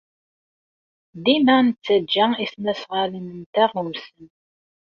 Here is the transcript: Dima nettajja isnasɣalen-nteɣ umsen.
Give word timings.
Dima 1.23 1.55
nettajja 1.65 2.25
isnasɣalen-nteɣ 2.43 3.69
umsen. 3.81 4.25